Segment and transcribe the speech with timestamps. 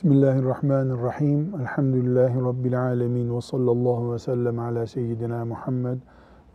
[0.00, 1.54] Bismillahirrahmanirrahim.
[1.60, 3.36] Elhamdülillahi Rabbil alemin.
[3.36, 5.98] Ve sallallahu ve sellem ala seyyidina Muhammed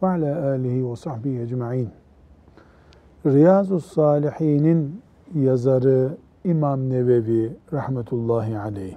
[0.04, 1.90] ve ala alihi ve sahbihi ecma'in.
[3.26, 5.02] Riyazu Salihin'in
[5.36, 8.96] yazarı İmam Nevevi rahmetullahi aleyh.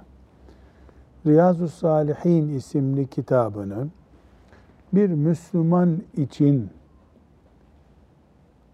[1.25, 3.87] Riyazu Salihin isimli kitabını
[4.93, 6.69] bir Müslüman için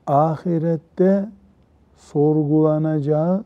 [0.07, 1.29] ahirette
[1.95, 3.43] sorgulanacağı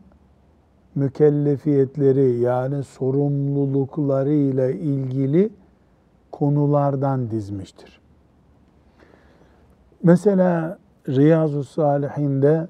[1.00, 5.50] mükellefiyetleri yani sorumlulukları ile ilgili
[6.32, 8.00] konulardan dizmiştir.
[10.04, 12.68] Mesela Riyazu Salihinde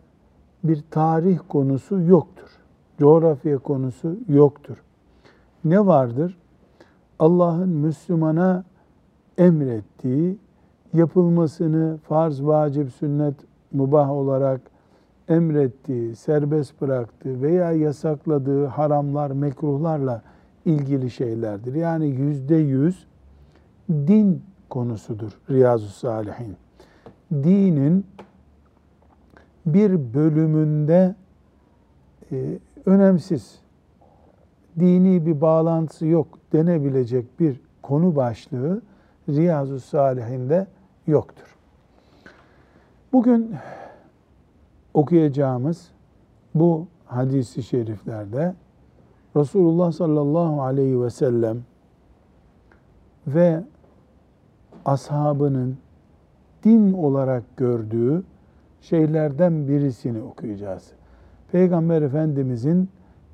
[0.63, 2.49] bir tarih konusu yoktur.
[2.97, 4.77] Coğrafya konusu yoktur.
[5.63, 6.37] Ne vardır?
[7.19, 8.63] Allah'ın Müslümana
[9.37, 10.37] emrettiği,
[10.93, 13.35] yapılmasını farz, vacip, sünnet,
[13.71, 14.61] mubah olarak
[15.29, 20.21] emrettiği, serbest bıraktığı veya yasakladığı haramlar, mekruhlarla
[20.65, 21.73] ilgili şeylerdir.
[21.73, 23.07] Yani yüzde yüz
[23.89, 26.55] din konusudur Riyazu Salihin.
[27.31, 28.05] Dinin
[29.65, 31.15] bir bölümünde
[32.31, 33.59] e, önemsiz,
[34.79, 38.81] dini bir bağlantısı yok denebilecek bir konu başlığı
[39.29, 40.67] Riyazu Salihinde
[41.07, 41.55] yoktur.
[43.13, 43.55] Bugün
[44.99, 45.91] okuyacağımız
[46.55, 48.55] bu hadisi şeriflerde
[49.35, 51.57] Resulullah sallallahu aleyhi ve sellem
[53.27, 53.63] ve
[54.85, 55.77] ashabının
[56.63, 58.23] din olarak gördüğü
[58.81, 60.91] şeylerden birisini okuyacağız.
[61.51, 62.89] Peygamber Efendimizin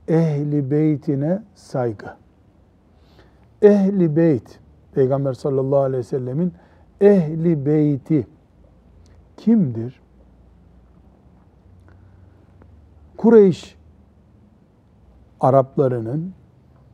[0.07, 2.13] ehli beytine saygı.
[3.61, 4.59] Ehli beyt,
[4.93, 6.53] Peygamber sallallahu aleyhi ve sellemin
[7.01, 8.27] ehli beyti
[9.37, 10.04] kimdir?
[13.17, 13.75] Kureyş
[15.39, 16.33] Araplarının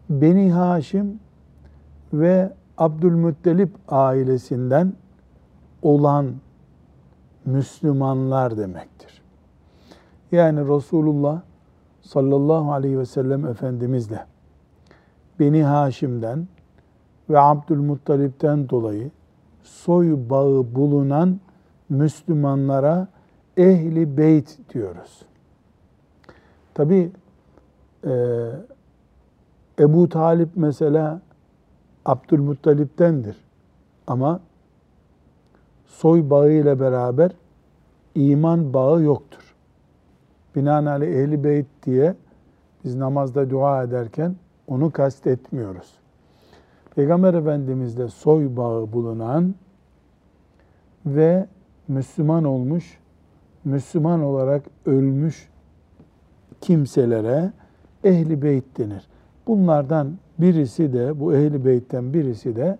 [0.09, 1.19] Beni Haşim
[2.13, 4.93] ve Abdülmuttalip ailesinden
[5.81, 6.33] olan
[7.45, 9.21] Müslümanlar demektir.
[10.31, 11.41] Yani Resulullah
[12.01, 14.25] sallallahu aleyhi ve sellem Efendimizle
[15.39, 16.47] Beni Haşim'den
[17.29, 19.11] ve Abdülmuttalip'ten dolayı
[19.63, 21.39] soy bağı bulunan
[21.89, 23.07] Müslümanlara
[23.57, 25.30] ehli beyt diyoruz.
[26.73, 27.11] Tabi
[28.05, 28.11] e,
[29.79, 31.21] Ebu Talip mesela
[32.05, 33.37] Abdülmuttalip'tendir.
[34.07, 34.39] Ama
[35.85, 37.31] soy bağı ile beraber
[38.15, 39.55] iman bağı yoktur.
[40.55, 42.15] Binaenaleyh ehli beyt diye
[42.83, 44.35] biz namazda dua ederken
[44.67, 45.93] onu kastetmiyoruz.
[46.95, 49.55] Peygamber Efendimiz'de soy bağı bulunan
[51.05, 51.47] ve
[51.87, 52.99] Müslüman olmuş,
[53.65, 55.50] Müslüman olarak ölmüş
[56.61, 57.51] kimselere
[58.03, 59.07] ehli beyt denir.
[59.47, 62.77] Bunlardan birisi de bu ehli beytten birisi de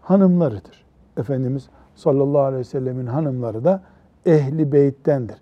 [0.00, 0.84] hanımlarıdır.
[1.16, 3.82] Efendimiz sallallahu aleyhi ve sellemin hanımları da
[4.26, 5.36] ehli beyttendir.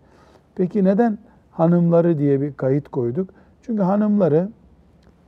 [0.54, 1.19] Peki neden
[1.50, 3.31] hanımları diye bir kayıt koyduk?
[3.62, 4.49] Çünkü hanımları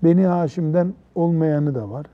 [0.05, 2.07] Beni Haşim'den olmayanı da var.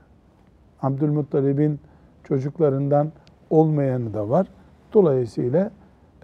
[0.81, 1.79] Abdülmuttalib'in
[2.23, 3.11] çocuklarından
[3.49, 4.47] olmayanı da var.
[4.93, 5.71] Dolayısıyla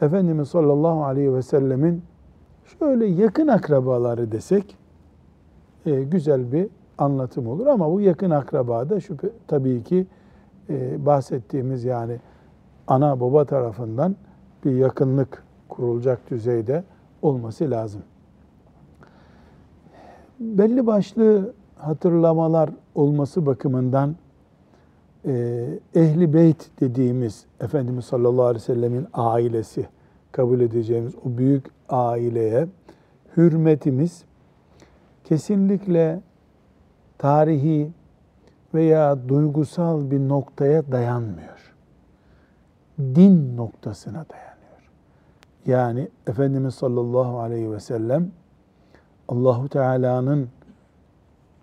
[0.01, 2.03] Efendimiz sallallahu aleyhi ve sellemin
[2.79, 4.77] şöyle yakın akrabaları desek
[5.85, 6.67] e, güzel bir
[6.97, 10.07] anlatım olur ama bu yakın akraba da şüphe, tabii ki
[10.69, 12.19] e, bahsettiğimiz yani
[12.87, 14.15] ana baba tarafından
[14.65, 16.83] bir yakınlık kurulacak düzeyde
[17.21, 18.01] olması lazım.
[20.39, 24.15] Belli başlı hatırlamalar olması bakımından
[25.25, 25.65] e,
[25.95, 29.85] ehli beyt dediğimiz Efendimiz sallallahu aleyhi ve sellemin ailesi
[30.31, 32.67] kabul edeceğimiz o büyük aileye
[33.37, 34.23] hürmetimiz
[35.23, 36.19] kesinlikle
[37.17, 37.91] tarihi
[38.73, 41.73] veya duygusal bir noktaya dayanmıyor.
[42.99, 44.91] Din noktasına dayanıyor.
[45.65, 48.31] Yani Efendimiz sallallahu aleyhi ve sellem
[49.27, 50.49] Allahu Teala'nın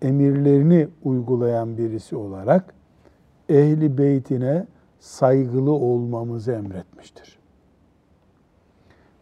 [0.01, 2.73] emirlerini uygulayan birisi olarak
[3.49, 4.65] ehli beytine
[4.99, 7.39] saygılı olmamızı emretmiştir.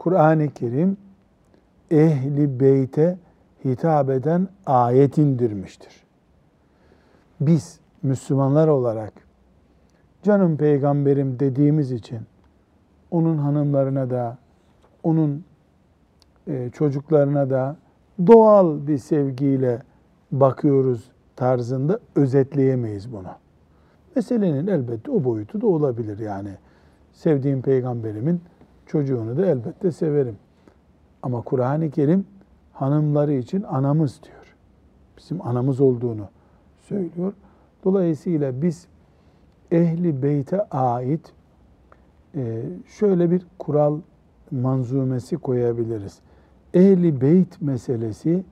[0.03, 0.97] Kur'an-ı Kerim
[1.91, 3.17] ehli beyte
[3.65, 6.03] hitap eden ayet indirmiştir.
[7.41, 9.13] Biz Müslümanlar olarak
[10.23, 12.19] canım peygamberim dediğimiz için
[13.11, 14.37] onun hanımlarına da
[15.03, 15.43] onun
[16.47, 17.75] e, çocuklarına da
[18.27, 19.81] doğal bir sevgiyle
[20.31, 23.31] bakıyoruz tarzında özetleyemeyiz bunu.
[24.15, 26.51] Meselenin elbette o boyutu da olabilir yani.
[27.13, 28.41] Sevdiğim peygamberimin
[28.85, 30.37] çocuğunu da elbette severim.
[31.23, 32.25] Ama Kur'an-ı Kerim
[32.73, 34.55] hanımları için anamız diyor.
[35.17, 36.27] bizim anamız olduğunu
[36.79, 37.33] söylüyor.
[37.83, 38.87] Dolayısıyla biz
[39.71, 41.33] ehli beyte ait
[42.35, 43.99] e, şöyle bir kural
[44.51, 46.19] manzumesi koyabiliriz.
[46.73, 48.43] Ehli beyt meselesi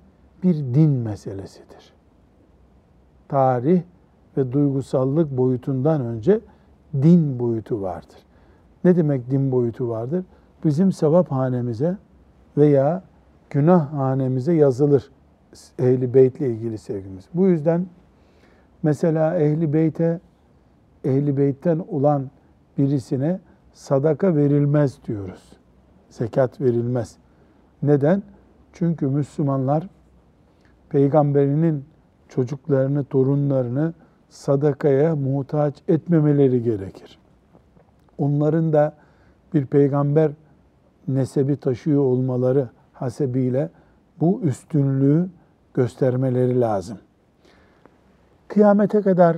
[0.44, 1.94] bir din meselesidir.
[3.28, 3.82] Tarih
[4.38, 6.40] ve duygusallık boyutundan önce
[6.94, 8.20] din boyutu vardır.
[8.84, 10.26] Ne demek din boyutu vardır?
[10.66, 11.98] Bizim sevap hanemize
[12.58, 13.04] veya
[13.50, 15.12] günah hanemize yazılır
[15.80, 17.26] ehli beytle ilgili sevgimiz.
[17.34, 17.86] Bu yüzden
[18.84, 20.20] mesela ehli beyte
[21.04, 22.30] ehli beytten olan
[22.78, 23.40] birisine
[23.74, 25.58] sadaka verilmez diyoruz.
[26.10, 27.18] Zekat verilmez.
[27.84, 28.24] Neden?
[28.74, 29.88] Çünkü Müslümanlar
[30.90, 31.86] peygamberinin
[32.30, 33.94] çocuklarını, torunlarını
[34.30, 37.21] sadakaya muhtaç etmemeleri gerekir.
[38.22, 38.94] Onların da
[39.54, 40.32] bir peygamber
[41.08, 43.70] nesebi taşıyor olmaları hasebiyle
[44.20, 45.30] bu üstünlüğü
[45.74, 46.98] göstermeleri lazım.
[48.48, 49.38] Kıyamete kadar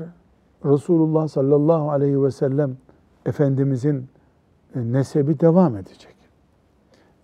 [0.65, 2.77] Resulullah sallallahu aleyhi ve sellem
[3.25, 4.07] Efendimizin
[4.75, 6.15] e, nesebi devam edecek.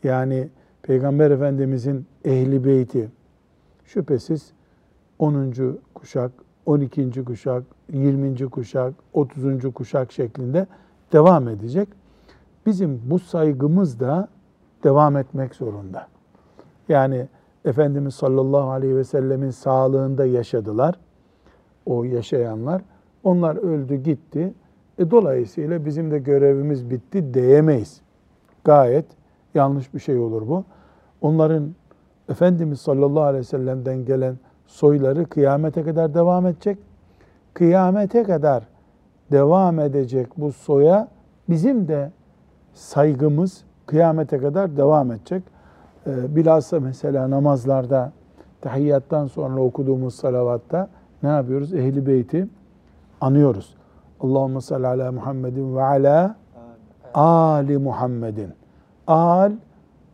[0.04, 0.50] Yani
[0.82, 3.10] Peygamber Efendimizin ehli beyti
[3.86, 4.52] şüphesiz
[5.20, 5.54] 10.
[5.94, 6.32] kuşak,
[6.66, 7.24] 12.
[7.26, 7.64] kuşak,
[7.94, 8.50] 20.
[8.50, 9.74] kuşak, 30.
[9.74, 10.68] kuşak şeklinde
[11.14, 11.90] devam edecek.
[12.66, 14.28] Bizim bu saygımız da
[14.84, 16.08] devam etmek zorunda.
[16.90, 17.28] Yani
[17.66, 20.96] Efendimiz sallallahu aleyhi ve sellemin sağlığında yaşadılar.
[21.86, 22.82] O yaşayanlar.
[23.24, 24.54] Onlar öldü gitti.
[24.98, 28.02] E dolayısıyla bizim de görevimiz bitti diyemeyiz.
[28.64, 29.06] Gayet
[29.54, 30.64] yanlış bir şey olur bu.
[31.22, 31.76] Onların
[32.30, 34.36] Efendimiz sallallahu aleyhi ve sellem'den gelen
[34.68, 36.78] soyları kıyamete kadar devam edecek.
[37.54, 38.68] Kıyamete kadar
[39.32, 41.08] devam edecek bu soya
[41.50, 42.12] bizim de
[42.74, 45.44] saygımız kıyamete kadar devam edecek.
[46.08, 48.12] Ee, bilhassa mesela namazlarda
[48.62, 50.90] tahiyyattan sonra okuduğumuz salavatta
[51.24, 51.74] ne yapıyoruz?
[51.74, 52.48] Ehli beyti
[53.22, 53.76] anıyoruz.
[54.20, 56.36] Allahümme salli ala Muhammedin ve ala
[57.14, 58.50] Ali Muhammedin.
[59.08, 59.52] Al,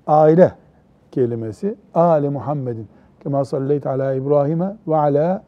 [0.07, 0.51] aile
[1.11, 1.75] kelimesi.
[1.93, 2.87] Ali Muhammedin.
[3.23, 5.43] Kema salleyt ala İbrahim'e ve ala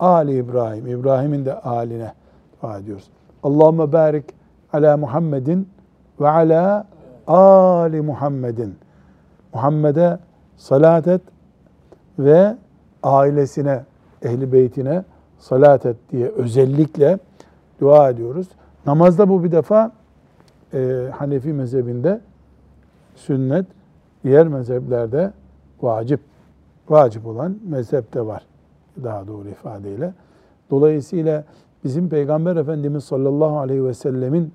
[0.00, 0.86] Ali İbrahim.
[0.86, 2.12] İbrahim'in de aline
[2.62, 3.10] dua ediyoruz.
[3.42, 4.24] Allahümme barik
[4.72, 5.68] ala Muhammedin
[6.20, 6.86] ve ala
[7.26, 8.74] Ali Muhammedin.
[9.54, 10.18] Muhammed'e
[10.56, 11.22] salat et
[12.18, 12.56] ve
[13.02, 13.84] ailesine,
[14.22, 15.04] ehli beytine
[15.38, 17.18] salat et diye özellikle
[17.80, 18.48] dua ediyoruz.
[18.86, 19.92] Namazda bu bir defa
[20.74, 22.20] e, Hanefi mezhebinde
[23.14, 23.66] sünnet,
[24.24, 25.32] diğer mezheplerde
[25.82, 26.20] vacip.
[26.88, 28.46] Vacip olan mezhepte var
[29.04, 30.12] daha doğru ifadeyle.
[30.70, 31.44] Dolayısıyla
[31.84, 34.52] bizim Peygamber Efendimiz sallallahu aleyhi ve sellemin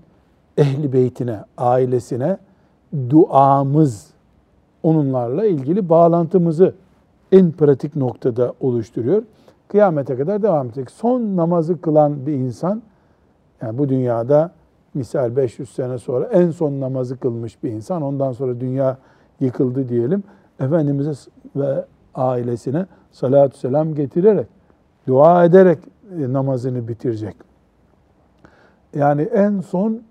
[0.57, 2.37] ehli beytine, ailesine
[3.09, 4.13] duamız
[4.83, 6.75] onunlarla ilgili bağlantımızı
[7.31, 9.23] en pratik noktada oluşturuyor.
[9.67, 10.91] Kıyamete kadar devam edecek.
[10.91, 12.81] Son namazı kılan bir insan,
[13.61, 14.51] yani bu dünyada
[14.93, 18.97] misal 500 sene sonra en son namazı kılmış bir insan, ondan sonra dünya
[19.39, 20.23] yıkıldı diyelim.
[20.59, 21.85] Efendimiz'e ve
[22.15, 24.47] ailesine salatü selam getirerek,
[25.07, 25.79] dua ederek
[26.19, 27.35] e, namazını bitirecek.
[28.95, 30.01] Yani en son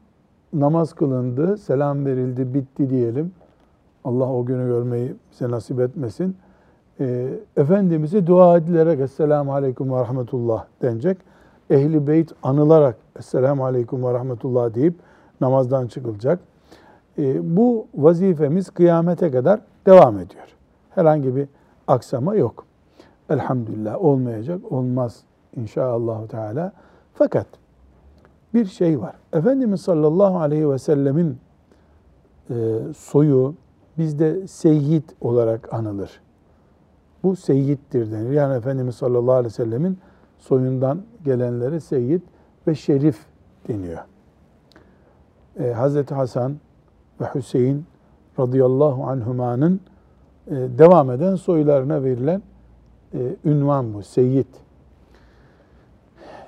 [0.52, 3.32] namaz kılındı, selam verildi, bitti diyelim.
[4.04, 6.36] Allah o günü görmeyi bize nasip etmesin.
[7.00, 11.18] E, Efendimiz'e dua edilerek Esselamu Aleyküm ve Rahmetullah denecek.
[11.70, 14.94] Ehli Beyt anılarak Esselamu Aleyküm ve Rahmetullah deyip
[15.40, 16.38] namazdan çıkılacak.
[17.18, 20.46] E, bu vazifemiz kıyamete kadar devam ediyor.
[20.90, 21.48] Herhangi bir
[21.86, 22.64] aksama yok.
[23.30, 25.20] Elhamdülillah olmayacak, olmaz
[25.56, 26.72] inşallah Teala.
[27.14, 27.46] Fakat
[28.54, 29.14] bir şey var.
[29.32, 31.38] Efendimiz sallallahu aleyhi ve sellemin
[32.50, 32.54] e,
[32.96, 33.54] soyu
[33.98, 36.20] bizde seyyid olarak anılır.
[37.22, 38.30] Bu seyyiddir denir.
[38.30, 39.98] Yani Efendimiz sallallahu aleyhi ve sellemin
[40.38, 42.22] soyundan gelenlere seyyid
[42.66, 43.26] ve şerif
[43.68, 43.98] deniyor.
[45.58, 46.56] Ee, Hazreti Hasan
[47.20, 47.84] ve Hüseyin
[48.38, 49.80] radıyallahu anhumanın
[50.46, 52.42] e, devam eden soylarına verilen
[53.14, 54.46] e, ünvan bu, seyyid.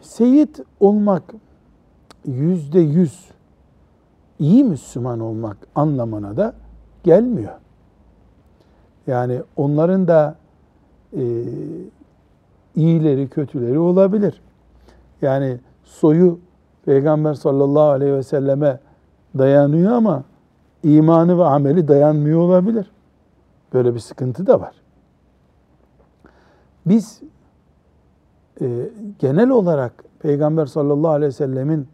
[0.01, 1.23] Seyyid olmak
[2.27, 3.31] yüzde yüz
[4.39, 6.55] iyi Müslüman olmak anlamına da
[7.05, 7.53] gelmiyor.
[9.07, 10.37] Yani onların da
[11.13, 11.23] e,
[12.77, 14.41] iyileri, kötüleri olabilir.
[15.23, 16.39] Yani soyu
[16.85, 18.81] Peygamber sallallahu aleyhi ve selleme
[19.39, 20.25] dayanıyor ama
[20.83, 22.91] imanı ve ameli dayanmıyor olabilir.
[23.73, 24.86] Böyle bir sıkıntı da var.
[26.87, 27.21] Biz
[28.61, 31.88] e, genel olarak Peygamber sallallahu aleyhi ve sellemin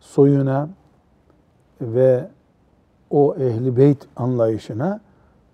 [0.00, 0.68] soyuna
[1.80, 2.28] ve
[3.10, 5.00] o ehli beyt anlayışına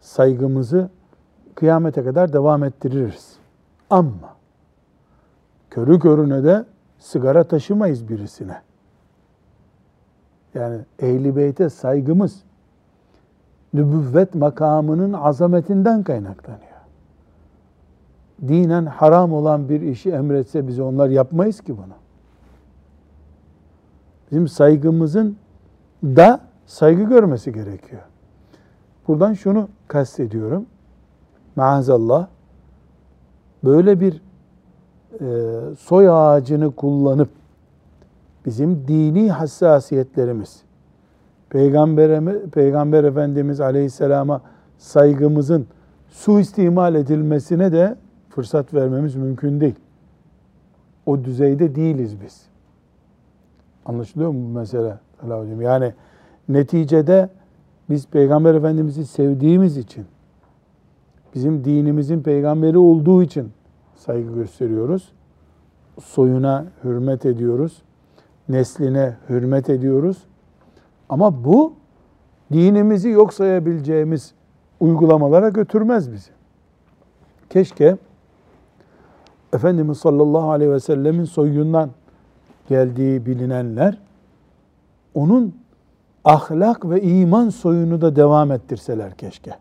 [0.01, 0.91] saygımızı
[1.55, 3.37] kıyamete kadar devam ettiririz.
[3.91, 4.37] Ama
[5.71, 6.65] körü körüne de
[6.99, 8.63] sigara taşımayız birisine.
[10.55, 12.43] Yani ehli beyte saygımız
[13.75, 16.70] nübüvvet makamının azametinden kaynaklanıyor.
[18.49, 21.95] Dinen haram olan bir işi emretse biz onlar yapmayız ki bunu.
[24.31, 25.37] Bizim saygımızın
[26.05, 28.03] da saygı görmesi gerekiyor.
[29.09, 30.67] Buradan şunu kastediyorum.
[31.57, 32.27] Maazallah
[33.65, 34.23] böyle bir
[35.21, 37.29] e, soy ağacını kullanıp
[38.47, 40.63] bizim dini hassasiyetlerimiz,
[41.51, 44.41] Peygamber, Peygamber Efendimiz Aleyhisselam'a
[44.79, 45.67] saygımızın
[46.09, 47.97] suistimal edilmesine de
[48.31, 49.75] fırsat vermemiz mümkün değil.
[51.07, 52.43] O düzeyde değiliz biz.
[53.87, 54.99] Anlaşılıyor mu bu mesele?
[55.61, 55.95] Yani
[56.49, 57.31] neticede
[57.91, 60.07] biz Peygamber Efendimiz'i sevdiğimiz için,
[61.35, 63.53] bizim dinimizin peygamberi olduğu için
[63.95, 65.13] saygı gösteriyoruz.
[66.01, 67.83] Soyuna hürmet ediyoruz.
[68.49, 70.25] Nesline hürmet ediyoruz.
[71.09, 71.73] Ama bu
[72.53, 74.35] dinimizi yok sayabileceğimiz
[74.81, 76.31] uygulamalara götürmez bizi.
[77.51, 77.97] Keşke
[79.53, 81.91] Efendimiz sallallahu aleyhi ve sellemin soyundan
[82.69, 83.99] geldiği bilinenler
[85.15, 85.55] onun
[86.25, 89.55] ahlak ve iman soyunu da devam ettirseler keşke.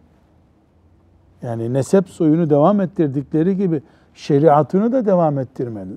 [1.41, 3.81] Yani nesep soyunu devam ettirdikleri gibi
[4.13, 5.93] şeriatını da devam ettirmeli.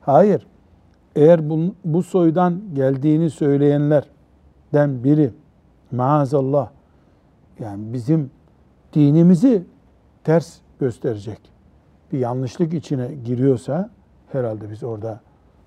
[0.00, 0.46] Hayır.
[1.16, 5.30] Eğer bu, bu soydan geldiğini söyleyenlerden biri
[5.90, 6.70] maazallah
[7.60, 8.30] yani bizim
[8.92, 9.64] dinimizi
[10.24, 11.51] ters gösterecek
[12.12, 13.90] bir yanlışlık içine giriyorsa
[14.32, 15.20] herhalde biz orada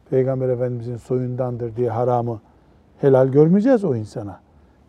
[0.09, 2.39] Peygamber Efendimizin soyundandır diye haramı
[3.01, 4.39] helal görmeyeceğiz o insana.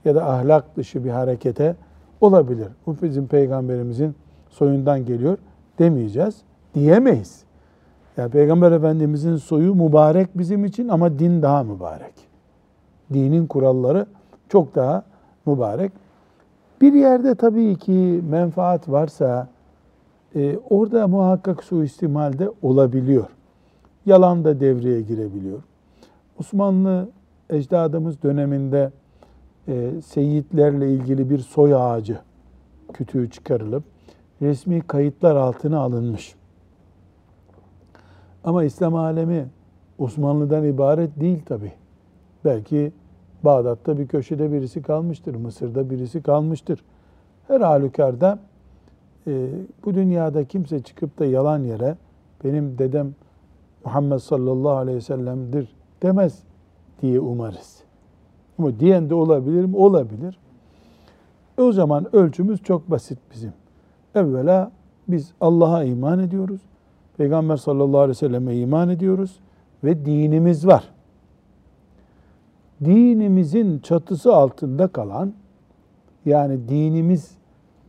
[0.05, 1.77] Ya da ahlak dışı bir harekete
[2.21, 2.69] olabilir.
[2.87, 4.15] Bu bizim peygamberimizin
[4.49, 5.39] soyundan geliyor
[5.79, 6.37] demeyeceğiz.
[6.75, 7.45] Diyemeyiz.
[8.17, 12.15] Yani Peygamber Efendimizin soyu mübarek bizim için ama din daha mübarek.
[13.13, 14.07] Dinin kuralları
[14.49, 15.03] çok daha
[15.47, 15.93] mübarek.
[16.81, 19.49] Bir yerde tabii ki menfaat varsa
[20.37, 23.27] e, orada muhakkak suistimal de olabiliyor.
[24.07, 25.63] Yalan da devreye girebiliyor.
[26.41, 27.09] Osmanlı
[27.51, 28.91] ecdadımız döneminde
[29.69, 32.19] e, seyitlerle ilgili bir soy ağacı
[32.93, 33.85] kütüğü çıkarılıp
[34.43, 36.35] resmi kayıtlar altına alınmış.
[38.45, 39.49] Ama İslam alemi
[39.99, 41.73] Osmanlı'dan ibaret değil tabi.
[42.45, 42.93] Belki
[43.45, 46.85] Bağdat'ta bir köşede birisi kalmıştır, Mısır'da birisi kalmıştır.
[47.49, 48.39] Her halükarda
[49.27, 49.49] e,
[49.85, 51.97] bu dünyada kimse çıkıp da yalan yere
[52.45, 53.15] benim dedem
[53.85, 55.69] Muhammed sallallahu aleyhi ve sellem'dir
[56.03, 56.43] demez
[57.03, 57.83] diye umarız.
[58.59, 59.77] Ama diyen de olabilir mi?
[59.77, 60.39] Olabilir.
[61.59, 63.53] E o zaman ölçümüz çok basit bizim.
[64.15, 64.73] Evvela
[65.09, 66.61] biz Allah'a iman ediyoruz.
[67.17, 69.41] Peygamber sallallahu aleyhi ve selleme iman ediyoruz
[69.85, 70.91] ve dinimiz var.
[72.85, 75.33] Dinimizin çatısı altında kalan
[76.25, 77.36] yani dinimiz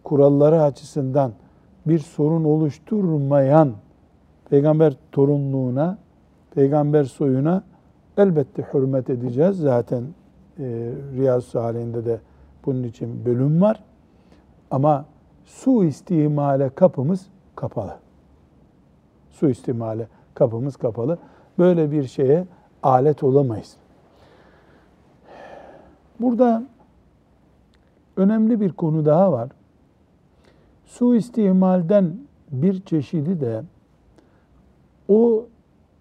[0.08, 1.32] kuralları açısından
[1.86, 3.74] bir sorun oluşturmayan
[4.50, 5.98] peygamber torunluğuna,
[6.56, 7.64] peygamber soyuna
[8.18, 9.58] elbette hürmet edeceğiz.
[9.58, 10.04] Zaten
[10.60, 12.20] e, Riyaz Salihinde de
[12.66, 13.84] bunun için bölüm var.
[14.72, 15.06] Ama
[15.46, 17.96] su istimale kapımız kapalı.
[19.30, 21.18] Su istimale kapımız kapalı.
[21.60, 22.46] Böyle bir şeye
[22.84, 23.78] alet olamayız.
[26.20, 26.64] Burada
[28.18, 29.50] önemli bir konu daha var.
[30.88, 32.18] Su istimalden
[32.52, 33.64] bir çeşidi de
[35.08, 35.46] o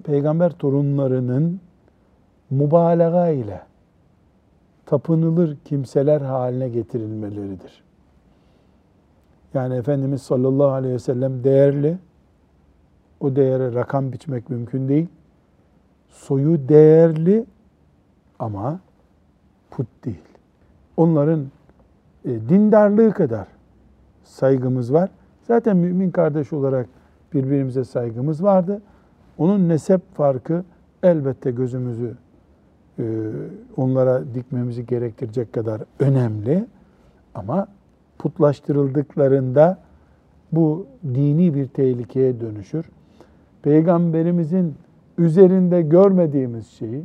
[0.04, 1.60] peygamber torunlarının
[2.50, 3.62] mübalağa ile
[4.86, 7.84] tapınılır kimseler haline getirilmeleridir.
[9.54, 11.98] Yani Efendimiz sallallahu aleyhi ve sellem değerli,
[13.20, 15.08] o değere rakam biçmek mümkün değil.
[16.08, 17.44] Soyu değerli
[18.38, 18.80] ama
[19.70, 20.22] put değil.
[20.96, 21.46] Onların
[22.24, 23.55] e, dindarlığı kadar
[24.26, 25.10] saygımız var.
[25.42, 26.86] Zaten mümin kardeş olarak
[27.34, 28.82] birbirimize saygımız vardı.
[29.38, 30.64] Onun nesep farkı
[31.02, 32.14] elbette gözümüzü
[32.98, 33.04] e,
[33.76, 36.66] onlara dikmemizi gerektirecek kadar önemli.
[37.34, 37.66] Ama
[38.18, 39.78] putlaştırıldıklarında
[40.52, 42.86] bu dini bir tehlikeye dönüşür.
[43.62, 44.74] Peygamberimizin
[45.18, 47.04] üzerinde görmediğimiz şeyi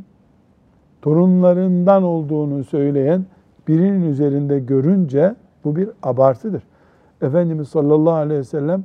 [1.02, 3.24] torunlarından olduğunu söyleyen
[3.68, 6.62] birinin üzerinde görünce bu bir abartıdır.
[7.22, 8.84] Efendimiz sallallahu aleyhi ve sellem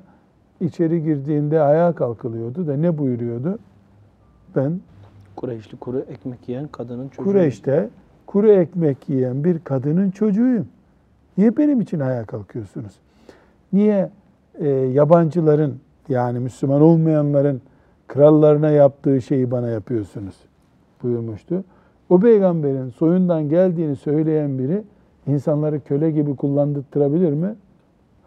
[0.62, 3.60] içeri girdiğinde ayağa kalkılıyordu da ne buyuruyordu?
[4.56, 4.79] Ben
[5.36, 7.24] Kureyşli kuru ekmek yiyen kadının çocuğu.
[7.24, 7.89] Kureyş'te
[8.27, 10.67] kuru ekmek yiyen bir kadının çocuğuyum.
[11.38, 13.00] Niye benim için ayağa kalkıyorsunuz?
[13.74, 14.10] Niye
[14.60, 15.75] e, yabancıların
[16.10, 17.62] yani Müslüman olmayanların
[18.08, 20.36] krallarına yaptığı şeyi bana yapıyorsunuz
[21.03, 21.63] buyurmuştu.
[22.10, 24.84] O peygamberin soyundan geldiğini söyleyen biri
[25.27, 27.56] insanları köle gibi kullandırtırabilir mi?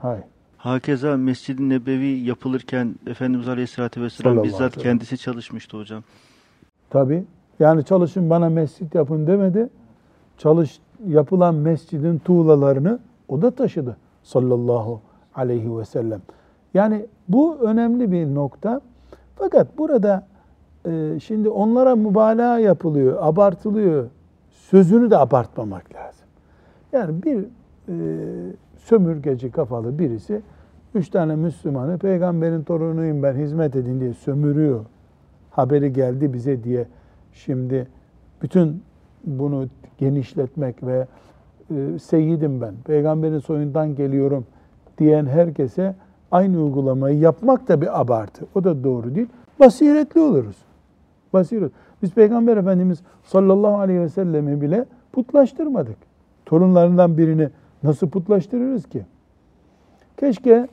[0.03, 0.25] Hayır.
[0.57, 6.03] Hakeza Mescid-i Nebevi yapılırken Efendimiz Aleyhisselatü Vesselam Sallallahu bizzat aleyhi kendisi çalışmıştı hocam.
[6.91, 7.25] Tabi.
[7.61, 9.69] Yani çalışın bana mescit yapın demedi.
[10.39, 15.01] Çalış yapılan mescidin tuğlalarını o da taşıdı sallallahu
[15.35, 16.21] aleyhi ve sellem.
[16.75, 18.81] Yani bu önemli bir nokta.
[19.37, 20.27] Fakat burada
[20.87, 24.07] e, şimdi onlara mübalağa yapılıyor, abartılıyor.
[24.51, 26.27] Sözünü de abartmamak lazım.
[26.93, 27.45] Yani bir
[27.89, 27.95] e,
[28.85, 30.43] sömürgeci kafalı birisi
[30.95, 34.85] üç tane Müslümanı peygamberin torunuyum ben hizmet edin diye sömürüyor.
[35.51, 36.87] Haberi geldi bize diye
[37.33, 37.87] şimdi
[38.43, 38.83] bütün
[39.25, 39.67] bunu
[39.99, 41.07] genişletmek ve
[41.71, 44.47] e, ben, peygamberin soyundan geliyorum
[44.99, 45.95] diyen herkese
[46.31, 48.47] aynı uygulamayı yapmak da bir abartı.
[48.55, 49.29] O da doğru değil.
[49.61, 50.57] Basiretli oluruz.
[51.33, 51.73] Basiret.
[52.03, 55.97] Biz Peygamber Efendimiz sallallahu aleyhi ve sellemi bile putlaştırmadık.
[56.47, 57.49] Torunlarından birini
[57.83, 59.05] nasıl putlaştırırız ki?
[60.17, 60.69] Keşke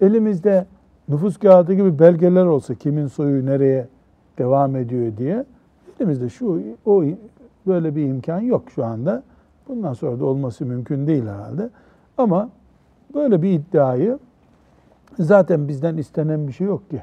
[0.00, 0.66] elimizde
[1.08, 3.86] nüfus kağıdı gibi belgeler olsa kimin soyu nereye
[4.38, 5.44] devam ediyor diye.
[6.00, 7.04] Elimizde şu o
[7.66, 9.22] böyle bir imkan yok şu anda.
[9.68, 11.70] Bundan sonra da olması mümkün değil herhalde.
[12.18, 12.50] Ama
[13.14, 14.18] böyle bir iddiayı
[15.18, 17.02] zaten bizden istenen bir şey yok ki.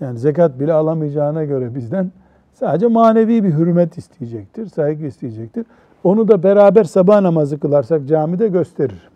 [0.00, 2.12] Yani zekat bile alamayacağına göre bizden
[2.54, 5.66] sadece manevi bir hürmet isteyecektir, saygı isteyecektir.
[6.04, 9.08] Onu da beraber sabah namazı kılarsak camide gösterir.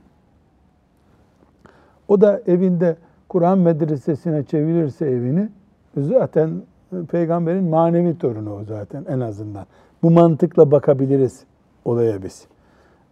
[2.09, 2.97] O da evinde
[3.29, 5.49] Kur'an medresesine çevirirse evini
[5.97, 6.51] zaten
[7.11, 9.67] peygamberin manevi torunu o zaten en azından.
[10.03, 11.45] Bu mantıkla bakabiliriz
[11.85, 12.47] olaya biz.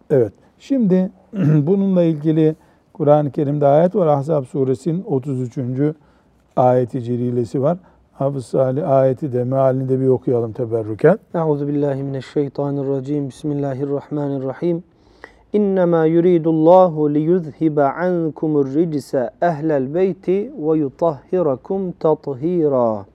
[0.09, 0.33] Evet.
[0.59, 1.11] Şimdi
[1.63, 2.55] bununla ilgili
[2.93, 4.07] Kur'an-ı Kerim'de ayet var.
[4.07, 5.57] Ahzab suresinin 33.
[6.55, 7.77] ayeti celilesi var.
[8.17, 11.19] Hafız Salih ayeti de mealini de bir okuyalım teberrüken.
[11.33, 13.29] Euzu billahi mineşşeytanirracim.
[13.29, 14.83] Bismillahirrahmanirrahim.
[15.53, 23.05] İnnemâ yuridullahu liyuzhibe ankumur ricse ehlel beyti ve yutahhirakum tathira.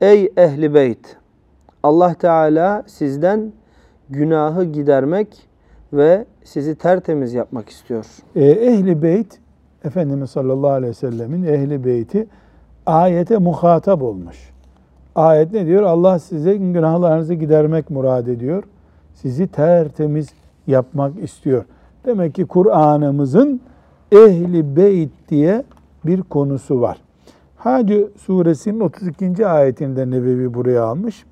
[0.00, 1.16] Ey ehli beyt!
[1.82, 3.52] Allah Teala sizden
[4.08, 5.48] günahı gidermek
[5.92, 8.06] ve sizi tertemiz yapmak istiyor.
[8.36, 9.40] Ee, ehli beyt,
[9.84, 12.26] Efendimiz sallallahu aleyhi ve sellemin ehli beyti
[12.85, 14.49] ayete muhatap olmuş.
[15.15, 15.83] Ayet ne diyor?
[15.83, 18.63] Allah size günahlarınızı gidermek murad ediyor.
[19.13, 20.29] Sizi tertemiz
[20.67, 21.65] yapmak istiyor.
[22.05, 23.61] Demek ki Kur'an'ımızın
[24.11, 25.63] ehli beyt diye
[26.05, 26.97] bir konusu var.
[27.57, 29.47] Hacı suresinin 32.
[29.47, 31.25] ayetinde Nebevi buraya almış.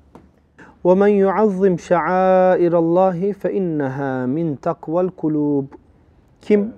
[0.84, 5.64] وَمَنْ يُعَظِّمْ شَعَائِرَ اللّٰهِ فَاِنَّهَا مِنْ تَقْوَ الْقُلُوبِ
[6.40, 6.72] Kim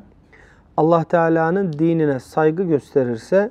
[0.76, 3.50] Allah Teala'nın dinine saygı gösterirse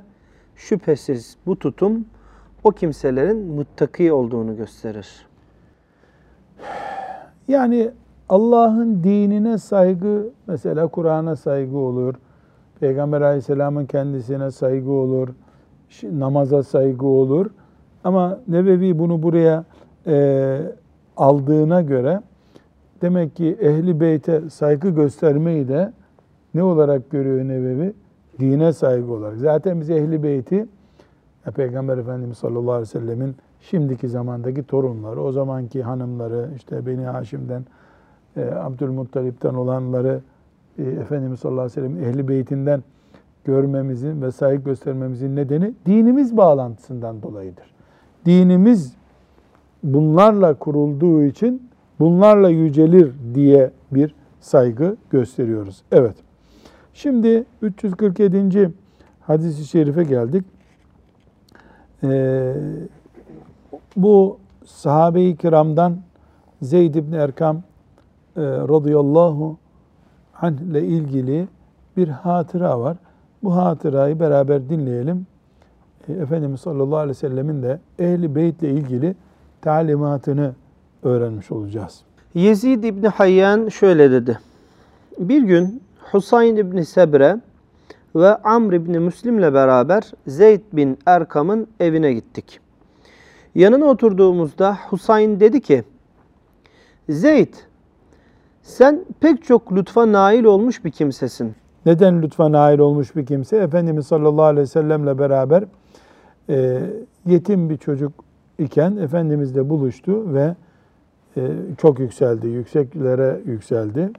[0.60, 2.04] şüphesiz bu tutum
[2.64, 5.26] o kimselerin muttaki olduğunu gösterir.
[7.48, 7.90] Yani
[8.28, 12.14] Allah'ın dinine saygı, mesela Kur'an'a saygı olur,
[12.80, 15.28] Peygamber aleyhisselamın kendisine saygı olur,
[16.02, 17.46] namaza saygı olur.
[18.04, 19.64] Ama Nebevi bunu buraya
[20.06, 20.58] e,
[21.16, 22.20] aldığına göre
[23.02, 25.92] demek ki ehli beyte saygı göstermeyi de
[26.54, 27.92] ne olarak görüyor Nebevi?
[28.40, 29.38] Dine saygı olarak.
[29.38, 30.66] Zaten biz ehli beyti
[31.54, 37.64] Peygamber Efendimiz sallallahu aleyhi ve sellemin şimdiki zamandaki torunları, o zamanki hanımları, işte Beni Haşim'den,
[38.36, 40.20] e, Abdülmuttalip'ten olanları
[40.78, 42.82] e, Efendimiz sallallahu aleyhi ve sellem'in ehli beytinden
[43.44, 47.74] görmemizin ve saygı göstermemizin nedeni dinimiz bağlantısından dolayıdır.
[48.26, 48.94] Dinimiz
[49.82, 55.82] bunlarla kurulduğu için bunlarla yücelir diye bir saygı gösteriyoruz.
[55.92, 56.16] Evet.
[56.94, 58.70] Şimdi 347.
[59.20, 60.44] hadis-i şerife geldik.
[62.02, 62.54] Ee,
[63.96, 65.96] bu sahabe-i kiramdan
[66.62, 67.60] Zeyd ibn Erkam e,
[68.42, 69.56] radıyallahu
[70.40, 71.48] anh ile ilgili
[71.96, 72.96] bir hatıra var.
[73.42, 75.26] Bu hatırayı beraber dinleyelim.
[76.08, 79.14] E, Efendimiz sallallahu aleyhi ve sellemin de ehli beyt ile ilgili
[79.62, 80.52] talimatını
[81.02, 82.00] öğrenmiş olacağız.
[82.34, 84.38] Yezid İbni Hayyan şöyle dedi.
[85.18, 87.36] Bir gün Husayn İbni Sebre
[88.14, 92.60] ve Amr İbni Müslim'le beraber Zeyd bin Erkam'ın evine gittik.
[93.54, 95.84] Yanına oturduğumuzda Husayn dedi ki,
[97.08, 97.54] Zeyd
[98.62, 101.54] sen pek çok lütfa nail olmuş bir kimsesin.
[101.86, 103.56] Neden lütfa nail olmuş bir kimse?
[103.56, 105.64] Efendimiz sallallahu aleyhi ve sellemle beraber
[106.48, 106.80] e,
[107.26, 108.12] yetim bir çocuk
[108.58, 110.54] iken Efendimizle buluştu ve
[111.36, 111.40] e,
[111.78, 114.12] çok yükseldi, yükseklere yükseldi.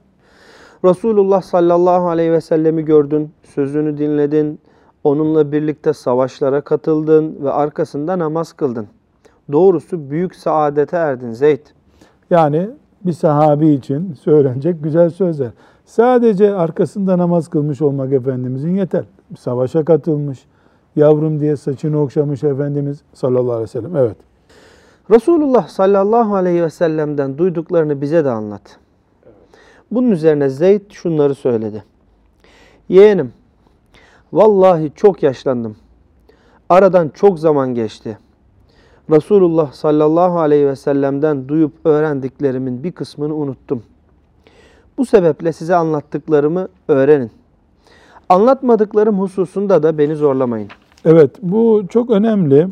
[0.84, 4.60] Resulullah sallallahu aleyhi ve sellemi gördün, sözünü dinledin,
[5.04, 8.86] Onunla birlikte savaşlara katıldın ve arkasında namaz kıldın.
[9.52, 11.66] Doğrusu büyük saadete erdin Zeyd.
[12.30, 12.70] Yani
[13.04, 15.50] bir sahabi için söylenecek güzel sözler.
[15.84, 19.04] Sadece arkasında namaz kılmış olmak Efendimizin yeter.
[19.38, 20.44] Savaşa katılmış,
[20.96, 23.96] yavrum diye saçını okşamış Efendimiz sallallahu aleyhi ve sellem.
[23.96, 24.16] Evet.
[25.10, 28.78] Resulullah sallallahu aleyhi ve sellem'den duyduklarını bize de anlat.
[29.92, 31.84] Bunun üzerine Zeyd şunları söyledi.
[32.88, 33.32] Yeğenim,
[34.32, 35.76] vallahi çok yaşlandım.
[36.68, 38.18] Aradan çok zaman geçti.
[39.10, 43.82] Resulullah sallallahu aleyhi ve sellem'den duyup öğrendiklerimin bir kısmını unuttum.
[44.98, 47.30] Bu sebeple size anlattıklarımı öğrenin.
[48.28, 50.68] Anlatmadıklarım hususunda da beni zorlamayın.
[51.04, 52.68] Evet bu çok önemli.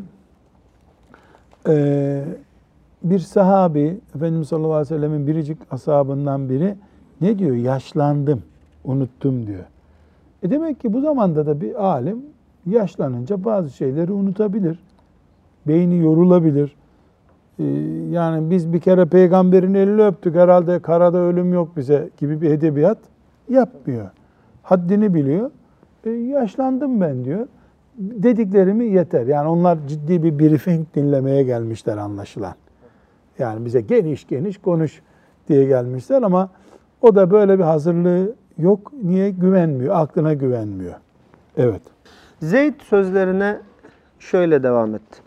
[1.68, 2.24] Ee,
[3.02, 6.76] bir sahabi Efendimiz sallallahu aleyhi ve sellemin biricik ashabından biri
[7.20, 7.56] ne diyor?
[7.56, 8.42] Yaşlandım,
[8.85, 9.64] unuttum diyor.
[10.42, 12.22] E demek ki bu zamanda da bir alim
[12.66, 14.78] yaşlanınca bazı şeyleri unutabilir.
[15.66, 16.76] Beyni yorulabilir.
[17.59, 17.64] Ee,
[18.11, 22.98] yani biz bir kere peygamberin elini öptük herhalde karada ölüm yok bize gibi bir edebiyat
[23.48, 24.11] yapmıyor.
[24.62, 25.50] Haddini biliyor.
[26.04, 27.46] E, yaşlandım ben diyor.
[27.98, 29.26] Dediklerimi yeter.
[29.26, 32.54] Yani onlar ciddi bir briefing dinlemeye gelmişler anlaşılan.
[33.38, 35.02] Yani bize geniş geniş konuş
[35.48, 36.50] diye gelmişler ama
[37.02, 38.92] o da böyle bir hazırlığı yok.
[39.02, 39.30] Niye?
[39.30, 39.96] Güvenmiyor.
[39.96, 40.94] Aklına güvenmiyor.
[41.56, 41.82] Evet.
[42.42, 43.60] Zeyd sözlerine
[44.18, 45.22] şöyle devam etti.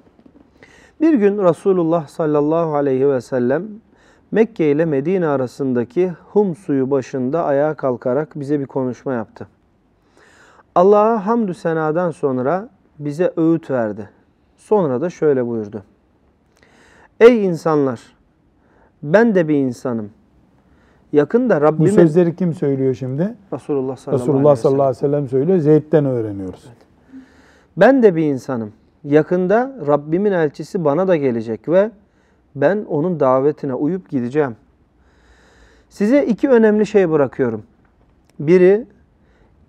[1.01, 3.63] Bir gün Resulullah sallallahu aleyhi ve sellem
[4.31, 9.47] Mekke ile Medine arasındaki Hum suyu başında ayağa kalkarak bize bir konuşma yaptı.
[10.75, 14.09] Allah'a hamdü senadan sonra bize öğüt verdi.
[14.57, 15.83] Sonra da şöyle buyurdu.
[17.19, 18.01] Ey insanlar!
[19.03, 20.12] Ben de bir insanım.
[21.13, 21.89] Yakında Bu Rabbimin...
[21.89, 23.36] sözleri kim söylüyor şimdi?
[23.54, 24.71] Resulullah sallallahu, Resulullah aleyhi ve sellem.
[24.71, 25.60] sallallahu aleyhi ve sellem söylüyor.
[25.60, 26.69] Zeyd'den öğreniyoruz.
[27.78, 28.73] Ben de bir insanım.
[29.04, 31.91] Yakında Rabbimin elçisi bana da gelecek ve
[32.56, 34.56] ben onun davetine uyup gideceğim.
[35.89, 37.63] Size iki önemli şey bırakıyorum.
[38.39, 38.86] Biri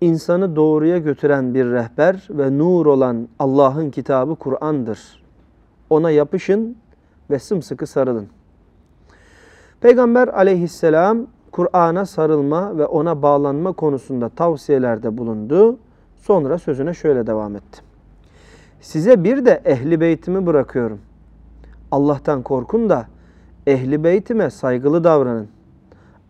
[0.01, 5.23] insanı doğruya götüren bir rehber ve nur olan Allah'ın kitabı Kur'an'dır.
[5.89, 6.77] Ona yapışın
[7.29, 8.27] ve sımsıkı sarılın.
[9.81, 15.77] Peygamber aleyhisselam Kur'an'a sarılma ve ona bağlanma konusunda tavsiyelerde bulundu.
[16.17, 17.81] Sonra sözüne şöyle devam etti.
[18.81, 20.99] Size bir de ehli beytimi bırakıyorum.
[21.91, 23.05] Allah'tan korkun da
[23.67, 25.47] ehli beytime saygılı davranın.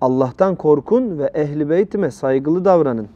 [0.02, 3.08] Allah'tan korkun ve ehli beytime saygılı davranın.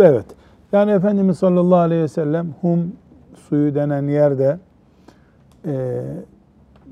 [0.00, 0.26] Evet.
[0.72, 2.92] Yani Efendimiz sallallahu aleyhi ve sellem Hum
[3.48, 4.58] suyu denen yerde
[5.66, 6.02] e,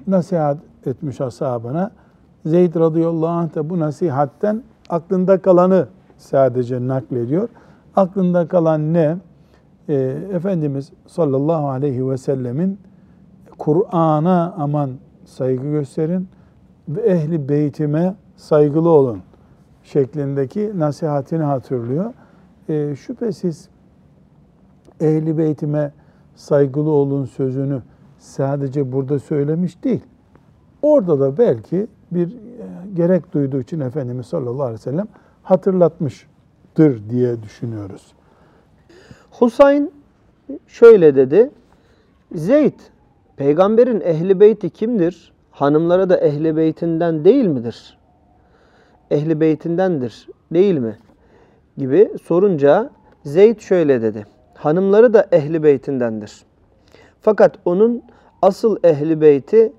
[0.07, 1.91] nasihat etmiş ashabına.
[2.49, 7.49] Zeyd radıyallahu anh da bu nasihatten aklında kalanı sadece naklediyor.
[7.97, 9.17] Aklında kalan ne?
[9.89, 9.95] E,
[10.33, 12.79] Efendimiz sallallahu aleyhi ve sellemin
[13.59, 14.91] Kur'an'a aman
[15.25, 16.29] saygı gösterin
[16.89, 19.21] ve ehli beytime saygılı olun
[19.83, 22.13] şeklindeki nasihatini hatırlıyor.
[22.69, 23.69] E, şüphesiz
[25.01, 25.93] ehli beytime
[26.35, 27.83] saygılı olun sözünü
[28.19, 30.05] sadece burada söylemiş değil.
[30.83, 32.37] Orada da belki bir e,
[32.95, 35.09] gerek duyduğu için Efendimiz sallallahu aleyhi ve sellem
[35.43, 38.13] hatırlatmıştır diye düşünüyoruz.
[39.31, 39.93] Husayn
[40.67, 41.51] şöyle dedi.
[42.35, 42.81] Zeyd,
[43.37, 45.33] peygamberin ehli beyti kimdir?
[45.51, 47.99] Hanımlara da ehli beytinden değil midir?
[49.11, 50.97] Ehli beytindendir değil mi?
[51.77, 52.91] Gibi sorunca
[53.25, 54.27] Zeyd şöyle dedi.
[54.55, 56.45] Hanımları da ehli beytindendir.
[57.21, 58.03] Fakat onun
[58.43, 59.73] asıl ehli beyti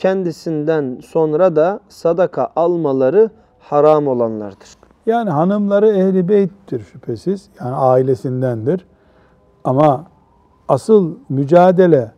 [0.00, 4.68] kendisinden sonra da sadaka almaları haram olanlardır.
[5.06, 7.48] Yani hanımları ehli beyttir şüphesiz.
[7.60, 8.86] Yani ailesindendir.
[9.64, 10.04] Ama
[10.68, 12.12] asıl mücadele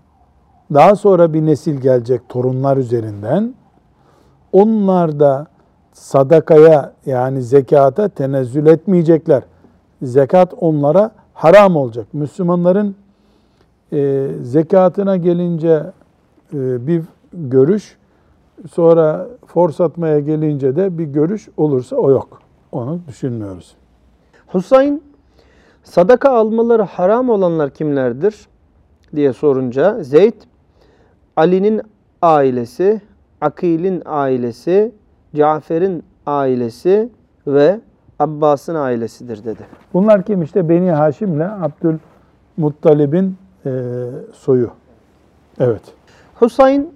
[0.74, 3.54] daha sonra bir nesil gelecek torunlar üzerinden.
[4.52, 5.46] Onlar da
[5.92, 9.42] sadakaya yani zekata tenezzül etmeyecekler.
[10.02, 12.06] Zekat onlara haram olacak.
[12.12, 12.96] Müslümanların
[13.92, 15.82] e, zekatına gelince
[16.54, 17.02] e, bir
[17.34, 17.96] görüş,
[18.70, 22.42] sonra fors atmaya gelince de bir görüş olursa o yok.
[22.72, 23.74] Onu düşünmüyoruz.
[24.46, 25.02] Husayn
[25.82, 28.48] sadaka almaları haram olanlar kimlerdir
[29.16, 30.34] diye sorunca Zeyd
[31.36, 31.82] Ali'nin
[32.22, 33.00] ailesi,
[33.40, 34.92] Akil'in ailesi,
[35.34, 37.08] Cafer'in ailesi
[37.46, 37.80] ve
[38.18, 39.66] Abbas'ın ailesidir dedi.
[39.94, 43.70] Bunlar kim işte Beni Haşim'le Abdülmuttalib'in e,
[44.32, 44.70] soyu.
[45.60, 45.82] Evet.
[46.34, 46.88] Husayn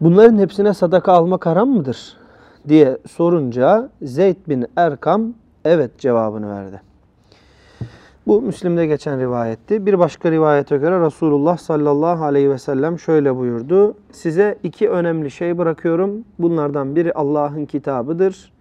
[0.00, 2.16] bunların hepsine sadaka almak haram mıdır
[2.68, 5.34] diye sorunca Zeyd bin Erkam
[5.64, 6.80] evet cevabını verdi.
[8.26, 9.86] Bu Müslim'de geçen rivayetti.
[9.86, 13.94] Bir başka rivayete göre Resulullah sallallahu aleyhi ve sellem şöyle buyurdu.
[14.12, 16.24] Size iki önemli şey bırakıyorum.
[16.38, 18.52] Bunlardan biri Allah'ın kitabıdır.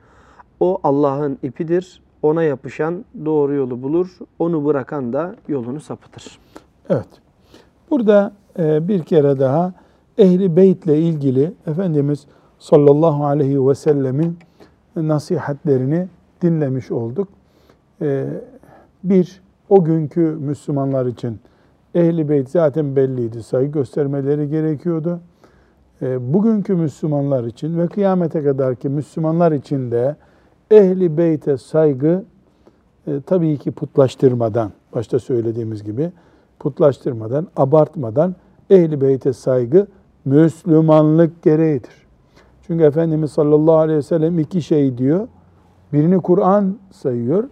[0.60, 2.02] O Allah'ın ipidir.
[2.22, 4.18] Ona yapışan doğru yolu bulur.
[4.40, 6.40] Onu bırakan da yolunu sapıtır.
[6.90, 7.10] Evet.
[7.92, 9.74] Burada e, bir kere daha
[10.20, 12.26] ehli beytle ilgili Efendimiz
[12.60, 14.38] sallallahu aleyhi ve sellemin
[14.96, 16.08] nasihatlerini
[16.42, 17.28] dinlemiş olduk.
[18.02, 18.26] E,
[19.04, 21.40] bir, o günkü Müslümanlar için
[21.96, 23.44] ehli beyt zaten belliydi.
[23.44, 25.20] Saygı göstermeleri gerekiyordu.
[26.02, 30.16] E, bugünkü Müslümanlar için ve kıyamete kadarki Müslümanlar için de
[30.72, 32.24] ehli beyte saygı
[33.08, 36.12] e, tabii ki putlaştırmadan, başta söylediğimiz gibi
[36.60, 38.36] putlaştırmadan, abartmadan
[38.70, 39.88] ehli beyte saygı
[40.30, 42.08] Müslümanlık gereğidir.
[42.68, 45.28] Çünkü Efendimiz sallallahu aleyhi ve sellem iki şey diyor.
[45.94, 47.44] Birini Kur'an sayıyor,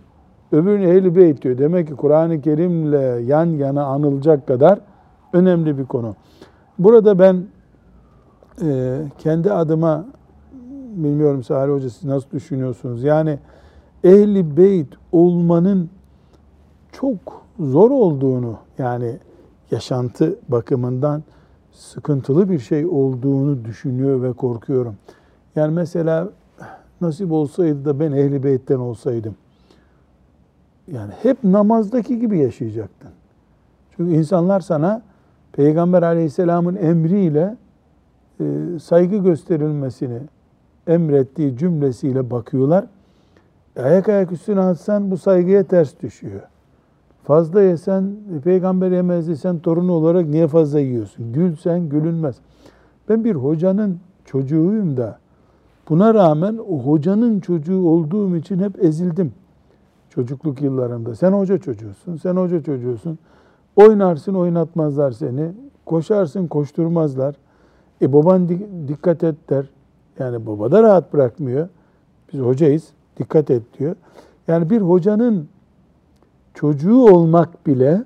[0.51, 1.57] öbürünü ehl Beyt diyor.
[1.57, 4.79] Demek ki Kur'an-ı Kerim'le yan yana anılacak kadar
[5.33, 6.15] önemli bir konu.
[6.79, 7.43] Burada ben
[8.61, 10.05] e, kendi adıma
[10.95, 13.03] bilmiyorum Salih Hoca siz nasıl düşünüyorsunuz?
[13.03, 13.39] Yani
[14.03, 15.89] ehli beyt olmanın
[16.91, 17.17] çok
[17.59, 19.17] zor olduğunu yani
[19.71, 21.23] yaşantı bakımından
[21.77, 24.95] sıkıntılı bir şey olduğunu düşünüyor ve korkuyorum.
[25.55, 26.29] Yani mesela
[27.01, 29.35] nasip olsaydı da ben ehli beytten olsaydım.
[30.91, 33.09] Yani hep namazdaki gibi yaşayacaktın.
[33.95, 35.01] Çünkü insanlar sana
[35.51, 37.55] Peygamber aleyhisselamın emriyle
[38.39, 38.45] e,
[38.79, 40.19] saygı gösterilmesini
[40.87, 42.85] emrettiği cümlesiyle bakıyorlar.
[43.79, 46.41] Ayak ayak üstüne atsan bu saygıya ters düşüyor.
[47.27, 51.33] Fazla yesen, peygamber yemez desen torunu olarak niye fazla yiyorsun?
[51.33, 52.35] Gülsen gülünmez.
[53.09, 55.19] Ben bir hocanın çocuğuyum da
[55.89, 59.33] buna rağmen o hocanın çocuğu olduğum için hep ezildim.
[60.09, 61.15] Çocukluk yıllarımda.
[61.15, 63.19] Sen hoca çocuğusun, sen hoca çocuğusun.
[63.75, 65.51] Oynarsın oynatmazlar seni.
[65.85, 67.35] Koşarsın koşturmazlar.
[68.01, 68.49] E baban
[68.87, 69.65] dikkat et der.
[70.19, 71.69] Yani baba da rahat bırakmıyor.
[72.33, 72.87] Biz hocayız,
[73.17, 73.95] dikkat et diyor.
[74.47, 75.47] Yani bir hocanın
[76.57, 78.03] çocuğu olmak bile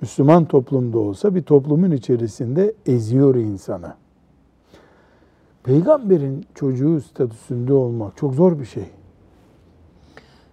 [0.00, 3.94] Müslüman toplumda olsa bir toplumun içerisinde eziyor insanı.
[5.64, 8.84] Peygamberin çocuğu statüsünde olmak çok zor bir şey.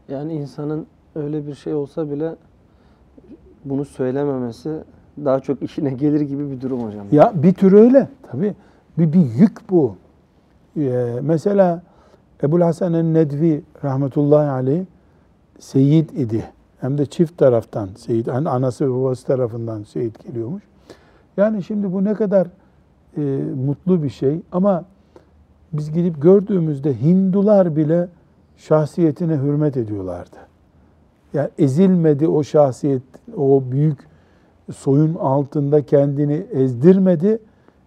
[0.09, 2.35] Yani insanın öyle bir şey olsa bile
[3.65, 4.83] bunu söylememesi
[5.25, 7.07] daha çok işine gelir gibi bir durum hocam.
[7.11, 8.55] Ya bir tür öyle tabii.
[8.97, 9.95] Bir, bir yük bu.
[10.77, 11.83] Ee, mesela
[12.43, 14.85] Ebul Hasan el-Nedvi rahmetullahi aleyh
[15.59, 16.43] seyit idi.
[16.83, 20.63] Hem de çift taraftan seyit, yani anası ve babası tarafından seyit geliyormuş.
[21.37, 22.47] Yani şimdi bu ne kadar
[23.17, 23.21] e,
[23.65, 24.83] mutlu bir şey ama
[25.73, 28.07] biz gidip gördüğümüzde Hindular bile
[28.57, 30.35] şahsiyetine hürmet ediyorlardı.
[31.33, 33.01] Yani ezilmedi o şahsiyet,
[33.37, 33.99] o büyük
[34.75, 37.39] soyun altında kendini ezdirmedi,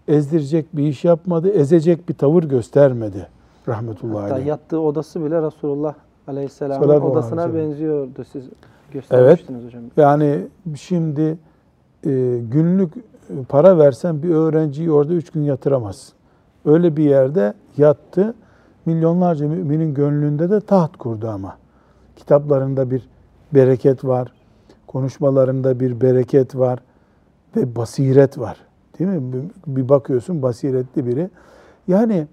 [0.08, 3.28] ezdirecek bir iş yapmadı, ezecek bir tavır göstermedi
[3.68, 4.46] rahmetullahi Hatta aleyh.
[4.46, 5.94] yattığı odası bile Resulullah
[6.26, 8.24] Aleyhisselam'ın odasına benziyordu.
[8.32, 8.44] Siz
[8.92, 9.82] göstermiştiniz hocam.
[9.96, 10.40] Yani
[10.76, 11.38] şimdi
[12.06, 12.92] e, günlük
[13.48, 16.14] para versen bir öğrenciyi orada üç gün yatıramazsın.
[16.64, 18.34] Öyle bir yerde yattı.
[18.86, 21.56] Milyonlarca müminin gönlünde de taht kurdu ama.
[22.16, 23.08] Kitaplarında bir
[23.54, 24.32] bereket var.
[24.86, 26.78] Konuşmalarında bir bereket var.
[27.56, 28.56] Ve basiret var.
[28.98, 29.50] Değil mi?
[29.66, 31.30] Bir bakıyorsun basiretli biri.
[31.88, 32.26] Yani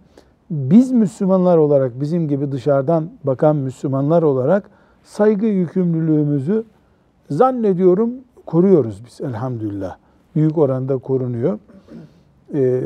[0.51, 4.69] biz Müslümanlar olarak, bizim gibi dışarıdan bakan Müslümanlar olarak
[5.03, 6.63] saygı yükümlülüğümüzü
[7.29, 8.11] zannediyorum
[8.45, 9.97] koruyoruz biz elhamdülillah.
[10.35, 11.59] Büyük oranda korunuyor.
[12.53, 12.81] Ee,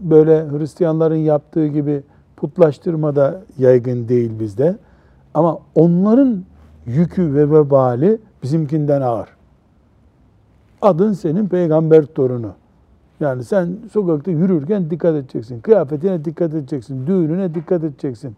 [0.00, 2.02] böyle Hristiyanların yaptığı gibi
[2.36, 4.76] putlaştırma da yaygın değil bizde.
[5.34, 6.44] Ama onların
[6.86, 9.28] yükü ve vebali bizimkinden ağır.
[10.82, 12.52] Adın senin peygamber torunu.
[13.20, 15.60] Yani sen sokakta yürürken dikkat edeceksin.
[15.60, 17.06] Kıyafetine dikkat edeceksin.
[17.06, 18.36] Düğününe dikkat edeceksin.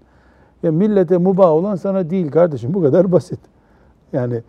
[0.62, 2.74] Ya millete mubah olan sana değil kardeşim.
[2.74, 3.40] Bu kadar basit.
[4.12, 4.42] Yani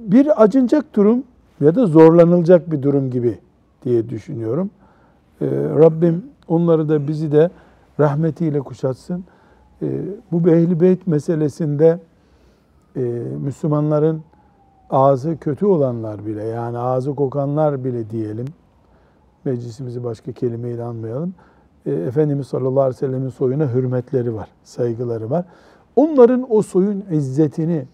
[0.00, 1.24] bir acınacak durum
[1.60, 3.38] ya da zorlanılacak bir durum gibi
[3.84, 4.70] diye düşünüyorum.
[5.40, 7.50] Ee, Rabbim onları da bizi de
[8.00, 9.24] rahmetiyle kuşatsın.
[9.82, 11.98] Ee, bu ehli beyt meselesinde
[12.96, 13.00] e,
[13.40, 14.22] Müslümanların
[14.90, 18.46] ağzı kötü olanlar bile yani ağzı kokanlar bile diyelim
[19.44, 21.34] meclisimizi başka kelimeyle anmayalım.
[21.86, 25.44] E, Efendimiz sallallahu aleyhi ve sellemin soyuna hürmetleri var, saygıları var.
[25.96, 27.84] Onların o soyun izzetini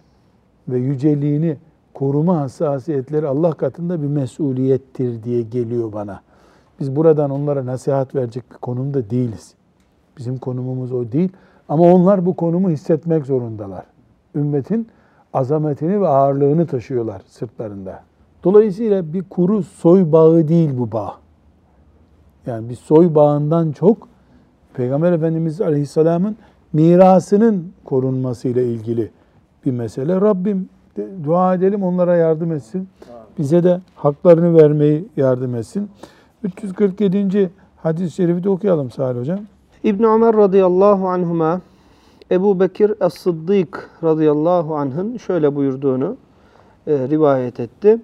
[0.68, 1.56] ve yüceliğini
[1.94, 6.20] koruma hassasiyetleri Allah katında bir mesuliyettir diye geliyor bana.
[6.80, 9.54] Biz buradan onlara nasihat verecek bir konumda değiliz.
[10.18, 11.32] Bizim konumumuz o değil.
[11.68, 13.84] Ama onlar bu konumu hissetmek zorundalar.
[14.34, 14.88] Ümmetin
[15.32, 18.02] azametini ve ağırlığını taşıyorlar sırtlarında.
[18.44, 21.21] Dolayısıyla bir kuru soy bağı değil bu bağ.
[22.46, 24.08] Yani bir soy bağından çok
[24.74, 26.36] Peygamber Efendimiz Aleyhisselam'ın
[26.72, 29.10] mirasının korunmasıyla ilgili
[29.66, 30.20] bir mesele.
[30.20, 30.68] Rabbim
[31.24, 32.88] dua edelim onlara yardım etsin.
[33.38, 35.90] Bize de haklarını vermeyi yardım etsin.
[36.42, 37.50] 347.
[37.76, 39.40] hadis-i şerifi de okuyalım Salih Hocam.
[39.84, 41.60] İbn Ömer radıyallahu anhuma
[42.30, 46.16] Ebu Bekir Es-Sıddık radıyallahu anh'ın şöyle buyurduğunu
[46.86, 47.98] e, rivayet etti.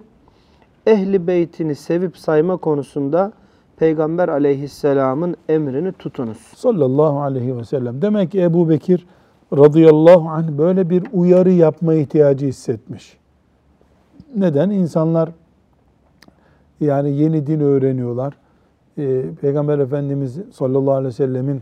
[0.87, 3.31] Ehli beytini sevip sayma konusunda
[3.79, 6.37] Peygamber aleyhisselamın emrini tutunuz.
[6.37, 8.01] sallallahu aleyhi ve sellem.
[8.01, 9.07] Demek ki Ebu Bekir
[9.53, 13.17] radıyallahu anh böyle bir uyarı yapma ihtiyacı hissetmiş.
[14.35, 14.69] Neden?
[14.69, 15.29] İnsanlar
[16.79, 18.33] yani yeni din öğreniyorlar.
[18.97, 21.61] Ee, Peygamber Efendimiz sallallahu aleyhi ve sellemin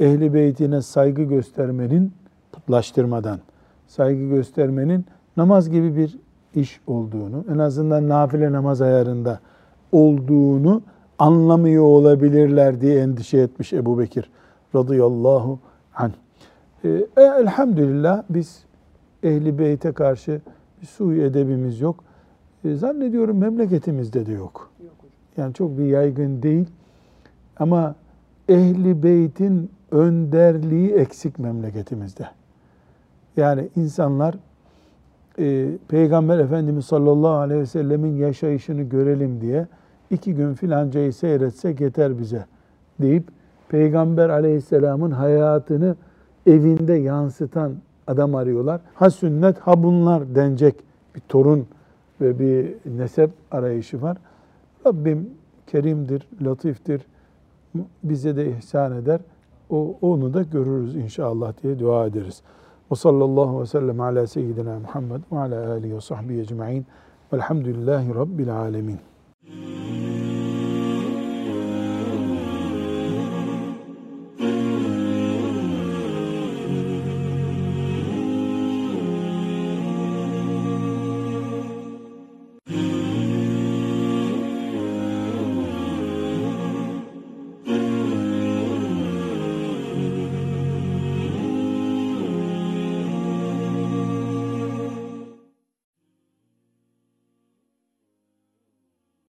[0.00, 2.12] ehli beytine saygı göstermenin
[2.52, 3.38] putlaştırmadan
[3.86, 6.18] saygı göstermenin namaz gibi bir
[6.54, 9.40] iş olduğunu, en azından nafile namaz ayarında
[9.92, 10.82] olduğunu
[11.18, 14.30] anlamıyor olabilirler diye endişe etmiş Ebu Bekir
[14.74, 15.58] radıyallahu
[15.94, 16.12] anh.
[16.84, 18.64] Ee, e, elhamdülillah biz
[19.22, 20.40] ehli beyte karşı
[20.82, 22.04] bir suyu edebimiz yok.
[22.64, 24.70] E, zannediyorum memleketimizde de yok.
[25.36, 26.66] Yani çok bir yaygın değil.
[27.56, 27.94] Ama
[28.48, 32.28] ehli beytin önderliği eksik memleketimizde.
[33.36, 34.34] Yani insanlar
[35.38, 39.66] e, Peygamber Efendimiz sallallahu aleyhi ve sellemin yaşayışını görelim diye
[40.14, 42.44] iki gün filancayı seyretsek yeter bize
[43.00, 43.24] deyip
[43.68, 45.96] Peygamber aleyhisselamın hayatını
[46.46, 47.74] evinde yansıtan
[48.06, 48.80] adam arıyorlar.
[48.94, 50.74] Ha sünnet ha bunlar denecek
[51.14, 51.66] bir torun
[52.20, 54.16] ve bir nesep arayışı var.
[54.86, 55.30] Rabbim
[55.66, 57.02] kerimdir, latiftir.
[58.04, 59.20] Bize de ihsan eder.
[59.70, 62.42] O, onu da görürüz inşallah diye dua ederiz.
[62.92, 66.86] Ve sallallahu ve sellem ala seyyidina Muhammed ve ala alihi ve sahbihi ecma'in.
[67.32, 68.98] Velhamdülillahi Rabbil alemin.